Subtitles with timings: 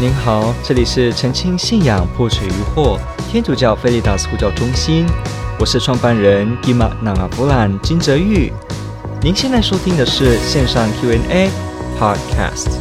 [0.00, 2.96] 您好，这里是澄清信仰破除疑惑
[3.28, 5.04] 天主教菲利达斯呼叫中心，
[5.58, 8.52] 我是创办人吉玛纳阿布兰金泽玉。
[9.20, 11.50] 您现在收听的是线上 Q&A
[11.98, 12.78] Podcast。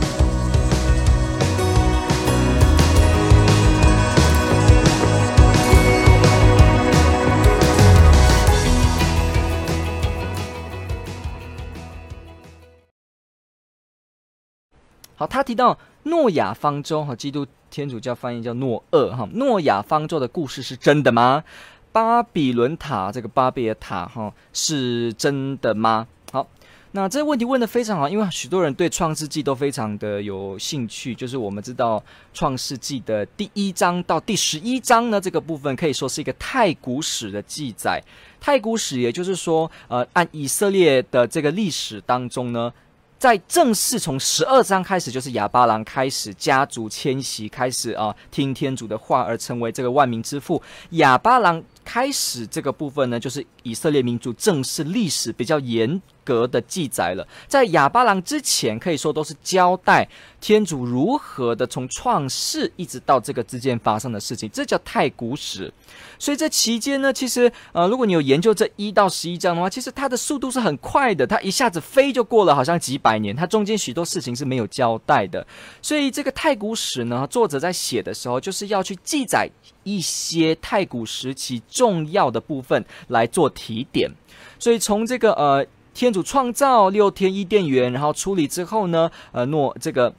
[15.16, 15.76] 好，他提到
[16.08, 21.44] 诺亚方舟和基督天主教翻译叫诺厄哈，诺亚方舟的故事是真的吗？
[21.92, 26.08] 巴比伦塔这个巴别塔哈是真的吗？
[26.32, 26.48] 好，
[26.92, 31.16] 那这个问题问得非常好，因为许多人对创世纪都非常的有兴趣。
[31.16, 32.02] 就是我们知道
[32.34, 38.02] 创世纪的第一章到第十一章呢，这个部分可以说是一个太古史的记载。
[38.40, 42.72] 太古史也就是说，呃，按以色列的这个历史当中呢。
[43.20, 50.62] 在正式从十二章开始，就是亚巴郎开始家族迁徙，开始啊听天主的话而成为这个万民之父。
[50.92, 57.26] 亚巴郎开始这个部分呢，就是以色列民族正式历史比较严格的记载了。
[57.48, 60.06] 在亚巴郎之前，可以说都是交代
[60.42, 65.74] 天主如何的从创世一直到这个之间发生的事情，这叫太古史。
[66.20, 75.48] 所以这期间呢，其实呃，如果你有研究这一到十一章的话，其实它的速度是很快的，它一下子飞就过了，好像几百年，它中间许多事情是没有交代的。
[75.82, 79.50] 所以这个太古史呢，作者在写的时候，就是要去记载
[79.84, 84.12] 一些太古时期重要的部分来做提点。
[84.60, 85.66] 所以从这个呃，
[85.98, 90.14] 天主创造六天伊甸园，然后处理之后呢，呃，诺这个。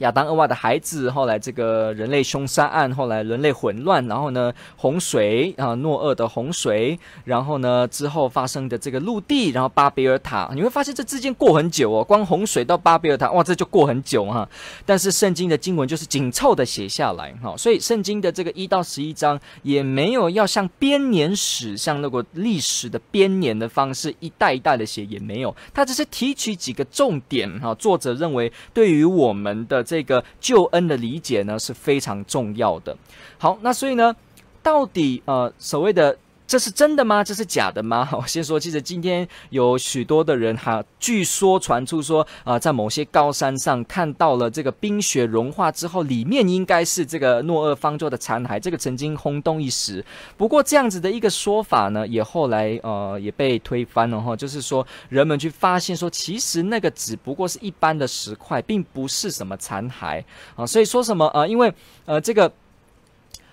[0.00, 14.48] 亚当、厄娃的孩子，后来这个人类凶杀案，后来人类混乱，然后呢，洪水啊，诺厄的洪水，然后呢，之后发生的这个陆地，然后巴别尔塔，你会发现这之间过很久哦，光洪水到巴别尔塔，哇，这就过很久哈。
[14.86, 27.74] 但是圣经的经文就是紧凑的写下来哈，所以圣经的这个一到十一章也没有要像编年史，像那个历史的编年的方式一代一代的写，也没有，他只是提取几个重点哈。
[27.74, 29.84] 作者认为对于我们的。
[29.90, 32.96] 这个救恩的理解呢，是非常重要的。
[33.38, 34.14] 好，那所以呢，
[34.62, 36.16] 到底呃所谓的
[36.50, 37.22] 这是真的吗？
[37.22, 38.08] 这是假的吗？
[38.20, 50.04] 我先说，其实今天有许多的人哈，据说传出说啊、在某些高山上看到了这个冰雪融化之后，里面应该是这个诺厄方舟的残骸，这个曾经轰动一时。
[50.36, 60.24] 不过这样子的一个说法呢，也后来呃也被推翻了哈，就是说人们去发现说，其实那个只不过是一般的石块，并不是什么残骸
[60.56, 60.66] 啊。
[60.66, 61.72] 所以说什么呃，因为
[62.06, 62.52] 呃这个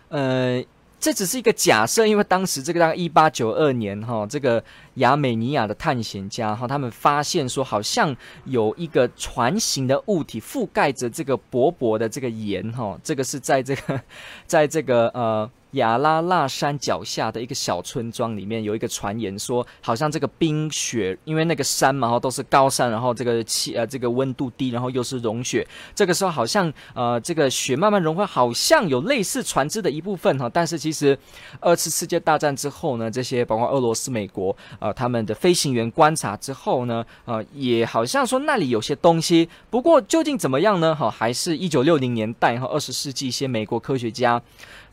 [0.10, 0.64] 呃。
[1.00, 4.64] 这只是一个假设，因为当时这个大概一八九二年哈，这个
[4.96, 8.16] 亚美尼亚的探险家哈，他们发现说好像
[8.46, 14.02] 有一个船形的物体覆盖着这个薄薄的这个盐哈，这个是在这个，
[14.48, 15.50] 在这个呃。
[15.72, 31.18] 亚拉腊山脚下的一个小村庄里面有一个传言说，好像这个冰雪，因为那个山嘛，哈，都是高山，然后这个气呃这个温度低，然后又是融雪，这个时候好像呃这个雪慢慢融化，好像有类似船只的一部分哈，但是其实
[31.60, 40.96] 二次世界大战之后呢，这些包括俄罗斯、美国呃他们的飞行员观察之后呢，呃也好像说那里有些东西，不过究竟怎么样呢？
[40.96, 44.42] 哈，还是一九六零年代和二十世纪一些美国科学家。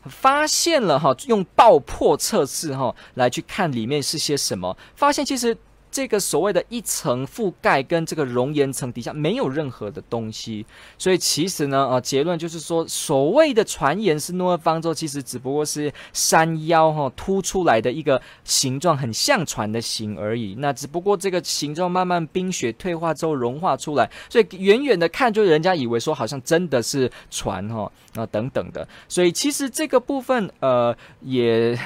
[0.09, 5.57] 发现了哈，用爆破测试哈来去看里面是些什么，发现其实。
[5.95, 10.65] 这个所谓的一层覆盖跟这个熔岩层底下没有任何的东西，
[10.97, 20.55] 所以其实呢，啊，结论就是说，所谓的传言是诺厄方舟，其实只不过是山腰哈凸出来的一个形状，很像船的形而已。
[20.57, 28.85] 那只不过这个形状慢慢冰雪退化之后融化出来，所以远远的看，就人家以为说好像真的是船哈啊等等的。
[29.07, 31.79] 所以其实这个部分呃也。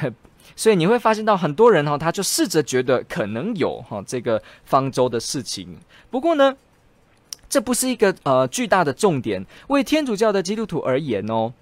[0.60, 5.80] 所以你会发现到很多人哈，他就试着觉得可能有哈这个方舟的事情。
[6.12, 6.54] 不过呢，
[7.48, 9.46] 这不是一个呃巨大的重点。
[9.70, 11.54] 为天主教的基督徒而言哦，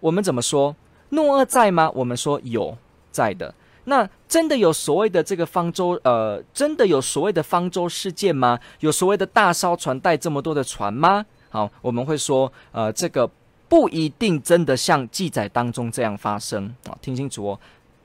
[0.00, 0.74] 我们怎么说？
[1.10, 1.90] 诺厄在吗？
[1.94, 2.78] 我们说有
[3.10, 3.54] 在的。
[3.84, 6.00] 那真的有所谓的这个方舟？
[6.02, 8.58] 呃，真的有所谓的方舟事件吗？
[8.80, 11.26] 有所谓的大烧船带这么多的船吗？
[11.50, 13.28] 好，我们会说呃，这个
[13.68, 17.60] 不一定真的像记载当中这样发生啊，听清楚哦。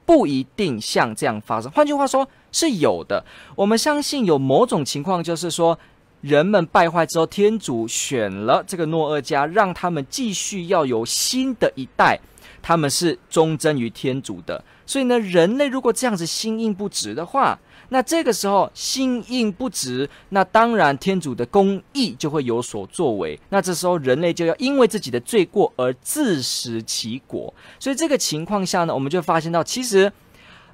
[0.07, 1.69] 不一定像这样发生。
[1.69, 3.23] 换句话说，是有的。
[3.57, 5.77] 我们相信有某种情况，就是说，
[6.21, 12.17] 人们败坏之后，天主选了这个诺厄家，让他们继续要有新的一代。
[12.61, 14.63] 他们是忠贞于天主的。
[14.85, 23.39] 所以呢，人类如果这样子心硬不直的话，那这个时候心硬不直，那当然天主的公义就会有所作为。
[23.49, 27.53] 那这时候人类就要因为自己的罪过而自食其果。
[27.79, 30.11] 所以这个情况下呢，我们就发现到，其实，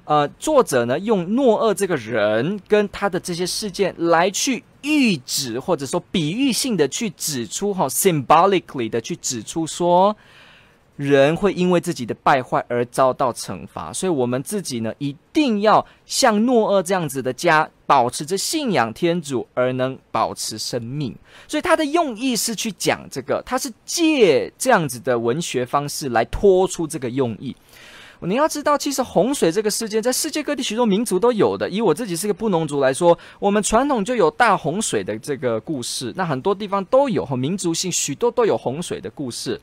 [0.04, 10.16] 呃，作者呢用诺厄这个人跟他的这些事件来去喻指，或者说比喻性的去指出，哈，symbolically 的去指出说。
[10.96, 21.12] 人会因为自己的败坏而遭到惩罚，所以我们自己呢，一定要像诺厄这样子的家，保持着信仰天主而能保持生命。
[21.48, 27.56] 所以他的用意是去讲这个，他是借这样子的文学方式来托出这个用意。
[28.20, 31.68] 你要知道，其实洪水这个事件在世界各地许多民族都有的。
[31.68, 39.60] 以我自己是个布农族来说，我们传统就有大洪水的这个故事，那很多地方都有，和民族性许多都有洪水的故事。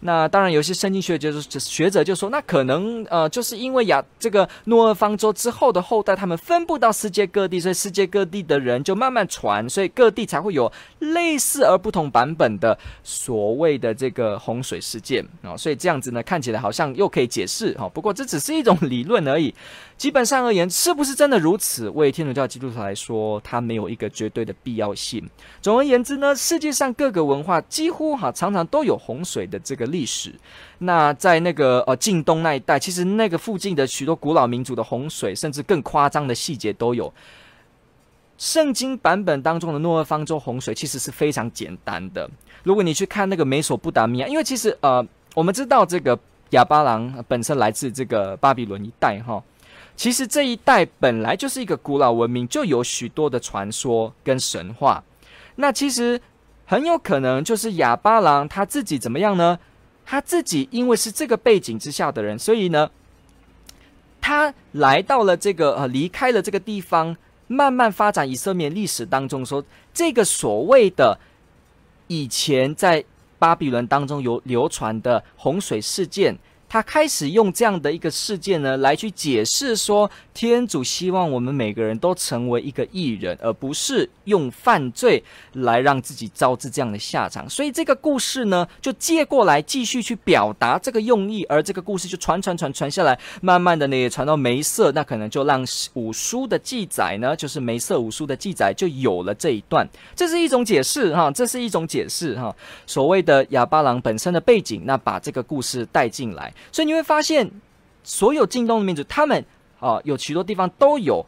[0.00, 15.56] 那当然，有些圣经学就是学者就说，那可能呃，就是因为亚这个诺厄方舟之后的后代，他们分布到世界各地，所以世界各地的人就慢慢传，所以各地才会有类似而不同版本的所谓的这个洪水事件啊。
[15.56, 17.88] 所以这样子呢，看起来好像又可以解释哈。
[17.88, 19.54] 不过这只是一种理论而已。
[19.96, 21.88] 基本上而言，是不是真的如此？
[21.90, 25.28] 为天主教基督徒来说，它没有一个绝对的必要性。
[25.60, 30.34] 总而言之呢，世界上各个文化几乎哈常常都有洪水的这个历史。
[30.78, 37.12] 那在那个呃近东那一带，其实那个附近的许多古老民族的洪水，甚至更夸张的细节都有。
[38.36, 42.30] 圣经版本当中的诺厄方舟洪水其实是非常简单的。
[42.62, 45.04] 如果你去看那个美索不达米亚，因为其实呃
[45.34, 46.16] 我们知道这个
[46.50, 49.42] 亚巴郎本身来自这个巴比伦一带哈。
[49.96, 55.02] 其实这一带本来就是一个古老文明，就有许多的传说跟神话。
[55.56, 56.20] 那其实
[56.64, 59.58] 很有可能就是亚巴郎他自己怎么样呢？
[60.10, 62.90] 他自己因为是这个背景之下的人，所以呢，
[64.22, 67.14] 他来到了这个呃，离开了这个地方，
[67.46, 69.62] 慢慢发展以色列历史当中说，
[69.92, 71.20] 这个所谓的
[72.06, 73.04] 以前在
[73.38, 76.34] 巴比伦当中有流传的洪水事件。
[76.68, 85.22] 他开始用这样的一个事件呢，来去解释说，天主希望我们每个人都成为一个义人，而不是用犯罪
[85.54, 87.48] 来让自己招致这样的下场。
[87.48, 99.88] 所以这个故事呢，就借过来继续去表达这个用意，而这个故事就传传传传下来，慢慢的呢也传到梅瑟，那可能就让五书的记载呢，就是梅瑟五书的记载就有了这一段。
[100.14, 102.54] 这是一种解释哈，这是一种解释哈。
[102.86, 106.52] 所谓的哑巴郎本身的背景，那把这个故事带进来。
[106.72, 107.50] 所以你会发现，
[108.02, 109.44] 所有进东的民族，他们
[109.80, 111.24] 啊，有许多地方都有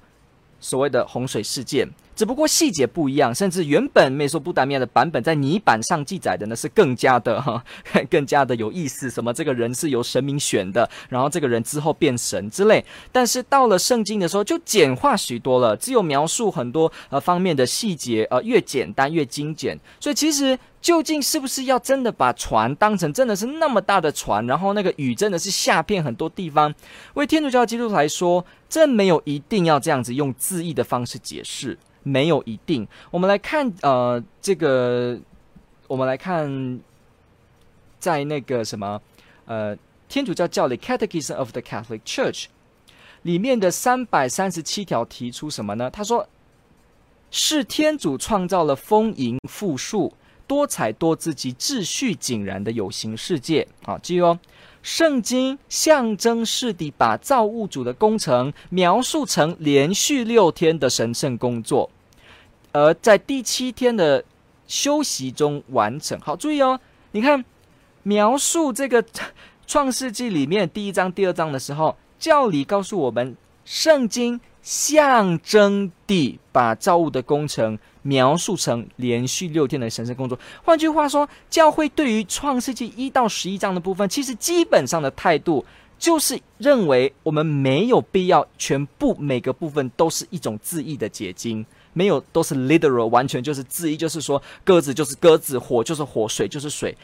[0.60, 1.88] 所谓的洪水事件。
[2.20, 7.64] 只不过细节不一样，甚至原本美索不达米亚的版本在泥板上记载的呢，是更加的哈，
[8.10, 9.08] 更加的有意思。
[9.08, 12.84] 什么这个人是由神明选的，然后这个人之后变神之类。
[13.10, 19.80] 但是到了圣经的时候，就简化许多了，只有描述很多呃方面的细节，呃越简单越精简。
[19.98, 26.74] 所以其实究竟是不是要真的把船当成真的是那么大的船，然后那个雨真的是下遍很多地方？
[27.14, 31.78] 为天主教基督徒来说，这没有一定要这样子用字义的方式解释。
[32.02, 32.86] 没有一定。
[33.10, 35.18] 我们来看，呃，这个，
[35.86, 36.80] 我们来看，
[37.98, 39.00] 在那个什么，
[39.46, 39.76] 呃，
[40.08, 42.44] 天主教教理《Catechism of the Catholic Church》
[43.22, 45.90] 里面的三百三十七条提出什么呢？
[45.90, 46.26] 他说，
[47.30, 50.12] 是天主创造了丰盈富庶、
[50.46, 53.68] 多彩多姿及秩序井然的有形世界。
[53.84, 54.38] 好，记住哦。
[54.82, 61.90] 圣经象征式地把造物主的工程描述成连续六天的神圣工作，
[62.72, 64.24] 而在第七天的
[64.66, 66.18] 休息中完成。
[66.20, 66.80] 好，注意哦，
[67.12, 67.44] 你看
[68.02, 69.04] 描述这个
[69.66, 77.78] 创世纪里面第一章、第二章的时候，教理告诉我们，圣经象征地把造物的工程。
[78.02, 80.38] 描述成连续六天的神圣工作。
[80.64, 85.62] 换句话说，教会对于创世纪一到十一章的部分，其实基本上的态度
[85.98, 91.62] 就是认为我们没有必要全部每个部分都是一种字义的结晶，
[91.92, 96.96] 没有都是 literal，完全就是字义，就是说鸽子就是鸽子，火就是火，水就是水，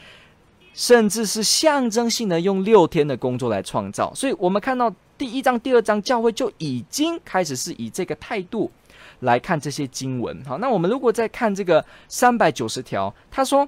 [0.73, 4.11] 甚至是象征性的用六天的工作来创造。
[4.15, 8.71] 所以我们看到第一章、第二章，教会就已经开始是以这个态度。
[9.21, 13.67] 来看这些经文，好，那我们如果再看这个三百九十条，他说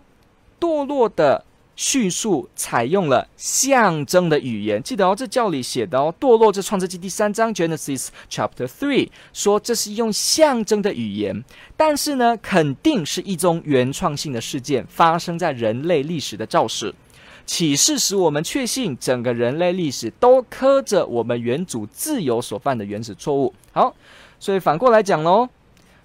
[0.60, 1.44] 堕落的
[1.76, 11.44] 叙述采用了象征的语言，记得哦，这教理写的哦，堕落这创世纪第三章 Genesis Chapter Three 说这是用象征的语言，
[11.76, 16.94] 但是呢，肯定是一宗原创性的事件发生在人类历史的肇始。
[17.50, 23.52] 启示使我们确信，整个人类历史都刻着我们原主自由所犯的原始错误。
[23.72, 23.92] 好，
[24.40, 25.50] 所以反过来讲喽。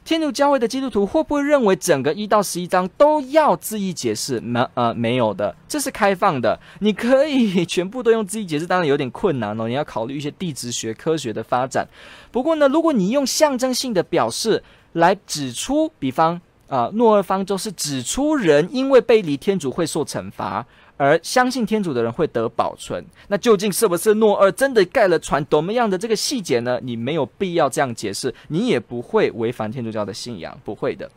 [0.06, 4.40] 天主教会的基督徒会不会认为整个一到十一章都要字义解释？
[4.40, 6.58] 没，呃，没有的，这是开放的。
[6.78, 9.68] 你可以全部都用字义解释，当然有点困难哦。
[9.68, 11.86] 你要考虑一些地质学科学的发展。
[12.32, 20.64] 不过呢，如果你用象征性的表示来指出，比方啊，诺尔方舟是指出人因为背离天主会受惩罚。
[20.96, 25.44] 而相信天主的人会得保存，那究竟是不是诺二真的盖了船？
[25.46, 26.78] 多么样的这个细节呢？
[26.82, 31.10] 你没有必要这样解释，你也不会违反天主教的信仰，不会的。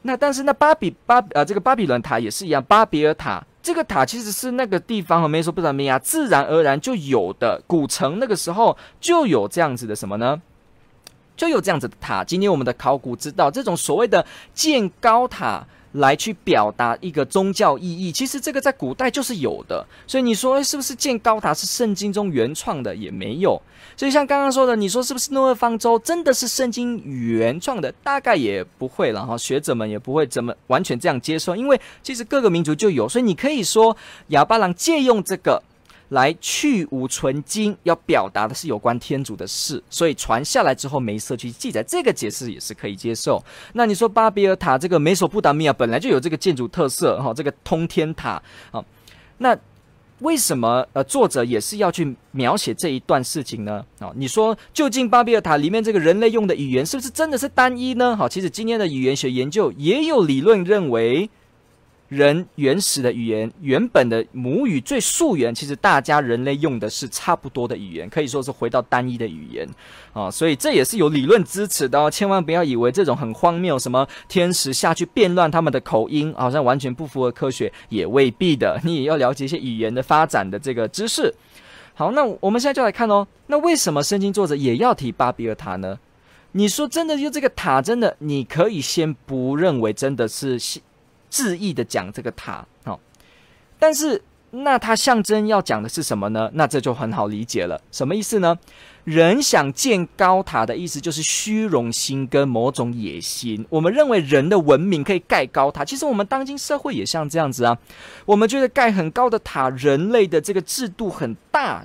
[0.00, 10.40] 那但是那巴比巴呃这个巴比伦塔也是一样，巴比尔塔这个塔其实是那个地方和美索不达米亚自然而然就有的古城，那个时候就有这样子的什么呢？
[11.36, 12.24] 就有这样子的塔。
[12.24, 14.24] 今天我们的考古知道，这种所谓的
[14.54, 15.66] 建高塔。
[15.96, 19.86] 来去表达一个宗教意义，其实这个在古代就是有的。
[20.06, 22.94] 所以你说是不是建高塔是圣经中原创的？
[22.94, 23.60] 也没有。
[23.96, 27.90] 所以像刚刚说的，你说是不是诺亚方舟真的是圣经原创的？
[28.02, 33.08] 大概也不会了哈，学者们也不会怎么完全这样接受，因为其实各个民族就有。
[33.08, 33.96] 所以你可以说
[34.28, 35.62] 亚巴郎借用这个。
[36.10, 43.42] 来去无存菁，要表达的是有关天主的事，所以传下来之后没设去记载，这个解释也是可以接受。
[43.72, 48.84] 那你说巴比尔塔这个美索不达米亚本来就有这个建筑特色哈，这个通天塔啊，
[49.38, 49.56] 那
[50.20, 53.84] 为什么呃作者也是要去描写这一段事情呢？
[53.98, 58.16] 啊，你说究竟巴比尔塔里面这个人类用的语言是不是真的是单一呢？
[58.16, 61.28] 好，其实今天的语言学研究也有理论认为。
[62.08, 69.68] 人原始的语言，原本的母语最溯源，其实大家人类用的是差不多的语言，可以说是回到单一的语言
[70.12, 72.08] 啊，所以这也是有理论支持的哦。
[72.08, 78.80] 千万不要以为这种很荒谬，什么天使下去变乱他们的口音，好像完全不符合科学，也未必的。
[78.84, 81.34] 你也要了解一些语言的发展的这个知识。
[81.94, 85.98] 好，那我们现在就来看哦，那为什么圣经作者也要提巴比尔塔呢？
[86.52, 90.56] 你说真的，就这个塔，真的，你可以先不认为真的是。
[91.30, 92.98] 恣意的讲这个塔，哦，
[93.78, 96.50] 但是那它象征要讲的是什么呢？
[96.54, 98.58] 那这就很好理解了，什么意思呢？
[99.04, 103.64] 人想建高塔的意思就是虚荣心跟某种野心。
[103.68, 107.78] 我们认为人的文明可以盖高塔，其实我们当今社会也像这样子啊。
[108.24, 111.84] 我们觉得盖很高的塔，人类的这个制度很大。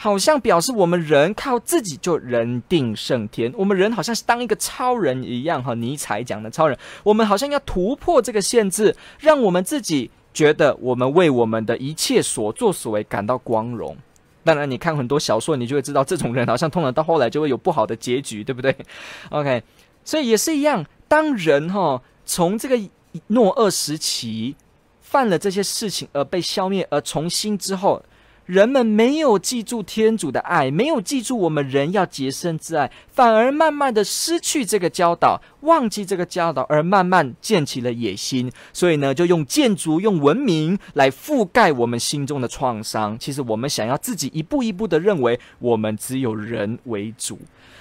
[0.00, 13.96] 好像表示我们人靠自己就人定胜天，我们人好像是当一个超人一样，哈，尼采讲的超人，我们好像要突破这个限制，让我们自己觉得我们为我们的一切所作所为感到光荣。
[14.44, 18.74] 当然，你看很多小说，你就会知道这种人好像通常到后来就会有不好的结局，对不对？
[19.30, 19.60] OK，
[20.04, 22.78] 所以也是一样，当人哈从这个
[23.26, 24.54] 诺二时期
[25.00, 28.00] 犯了这些事情而被消灭，而重新之后。
[28.48, 38.50] 人们没有记住天主的爱，没有记住我们人要洁身自爱，反而慢慢的失去这个教导，忘记这个教导，而慢慢建起了野心。
[38.72, 43.18] 所以呢，就用建筑、用文明来覆盖我们心中的创伤。
[43.18, 47.38] 其实我们想要自己一步一步的认为，我们只有人为主。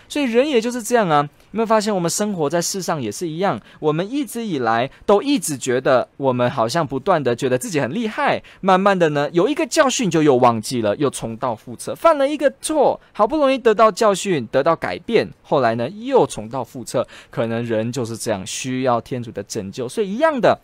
[0.09, 1.21] 所以人也就是这样啊，
[1.51, 3.59] 有没有发现我们生活在世上也是一样？
[3.79, 17.07] 我们一直以来都一直觉得我们好像不断的觉得自己很厉害，慢慢的呢，有一个教训就又忘记了，又重蹈覆辙，犯了一个错，好不容易得到教训，得到改变，后来呢又重蹈覆辙。
[17.29, 19.89] 可能人就是这样，需要天主的拯救。
[19.89, 20.59] 所以一样的。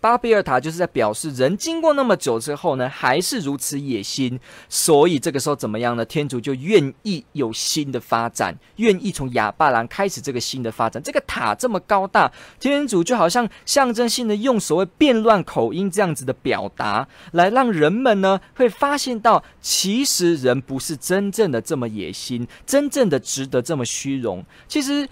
[0.00, 4.38] 巴比尔塔就是在表示人经过那么久之后呢，还是如此野心，
[4.68, 6.04] 所以这个时候怎么样呢？
[6.04, 11.02] 天主就愿意有新的发展，愿意从亚巴兰开始这个新的发展。
[11.02, 24.44] 这个塔这么高大，天主就好像象征性的用所谓变乱口音这样子的表达，来让人们呢会发现到，其实人不是真正的这么野心，真正的值得这么虚荣。
[24.68, 25.08] 其实。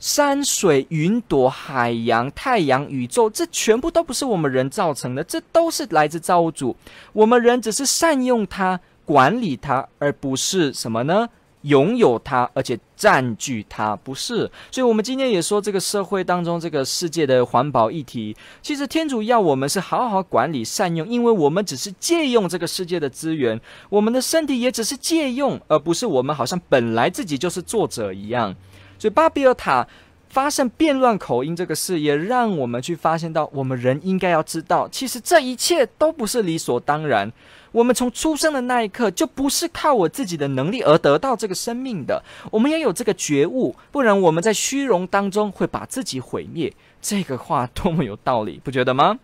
[0.00, 6.74] 山水、云朵、海洋、太阳、宇宙，这全部都不是我们人造成的，这都是来自造物主。
[7.12, 11.28] 我们人只是善用它、管理它，而不是什么呢？
[11.62, 14.50] 拥有它，而且占据它，不是。
[14.70, 28.56] 所以，我们今天也说，这个社会当中，这个世界的环保议题，其实天主要我们是好好管理、善用，因为我们只是借用这个世界的资源，我们的身体也只是借用，而不是我们好像本来自己就是作者一样。
[29.00, 29.88] 所以巴比尔塔
[30.28, 37.32] 发生变乱口音这个事，也让我们去发现到，我们人应该要知道，其实这一切都不是理所当然。
[37.72, 42.22] 我们从出生的那一刻，就不是靠我自己的能力而得到这个生命的。
[42.50, 46.72] 我们要有这个觉悟，不然我们在虚荣当中会把自己毁灭。
[47.00, 49.18] 这个话多么有道理，不觉得吗？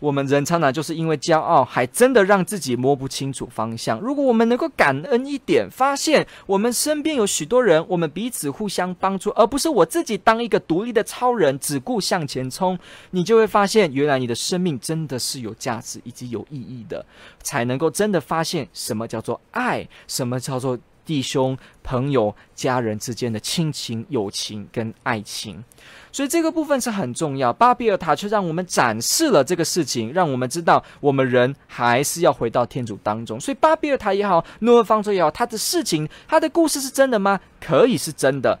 [0.00, 3.98] 我们人常常就是因为骄傲，还真的让自己摸不清楚方向。
[4.00, 12.78] 如果我们能够感恩一点，发现我们身边有许多人，我们彼此互相帮助，而不是我自己当一个独立的超人，只顾向前冲，
[13.10, 17.04] 你就会发现，原来你的生命真的是有价值以及有意义的，
[17.42, 20.78] 才能够真的发现什么叫做爱，什么叫做。
[21.08, 25.64] 弟兄、朋友、家人之间的亲情、友情跟爱情，
[26.12, 27.52] 所以这个部分是很重要。
[27.52, 33.40] 巴比尔塔却让我们展示了这个事情，让我们知道我们人还是要回到天主当中。
[33.40, 37.40] 所以巴比尔塔也好，诺厄方舟也好，他的事情、他的故事是真的吗？
[37.60, 38.58] 可以是真的，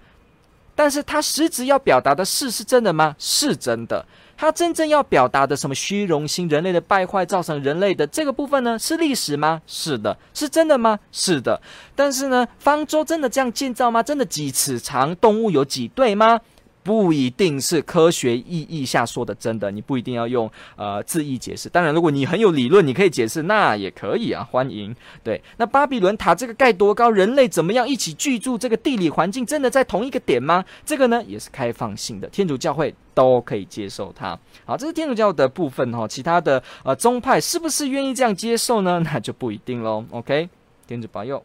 [0.74, 3.14] 但是他实质要表达的事是真的吗？
[3.18, 4.04] 是真的。
[4.40, 8.78] 他真正要表达的什么虚荣心、人类的败坏造成人类的这个部分呢？
[8.78, 9.60] 是历史吗？
[9.66, 10.96] 是的，是真的吗？
[11.10, 11.60] 是的。
[11.96, 14.00] 但是呢，方舟真的这样建造吗？
[14.00, 15.16] 真的几尺长？
[15.16, 16.38] 动物有几对吗？
[16.88, 21.68] 不一定是科学意义下说的真的，你不一定要用呃字义解释。
[21.68, 24.96] 当然，如果你很有理论，你可以解释，那也可以啊，欢迎。
[25.22, 30.64] 对，那巴比伦塔这个盖多高，人类怎么样一起居住，这个地理环境真的在同一个点吗？
[30.86, 34.38] 这个呢也是开放性的，天主教会都可以接受它。
[34.64, 38.98] 好，这是天主教的部分哈，其他的呃宗派是不是愿意这样接受呢？
[39.04, 40.02] 那就不一定喽。
[40.10, 40.48] OK，
[40.86, 41.44] 天主保佑。